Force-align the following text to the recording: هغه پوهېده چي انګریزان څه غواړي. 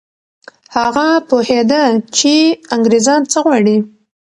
هغه 0.75 1.07
پوهېده 1.29 1.81
چي 2.17 2.35
انګریزان 2.75 3.21
څه 3.31 3.37
غواړي. 3.45 3.77